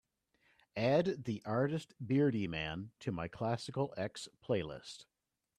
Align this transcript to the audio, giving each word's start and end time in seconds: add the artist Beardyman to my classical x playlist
add 0.75 1.25
the 1.25 1.43
artist 1.45 1.93
Beardyman 2.03 2.89
to 3.01 3.11
my 3.11 3.27
classical 3.27 3.93
x 3.95 4.27
playlist 4.43 5.05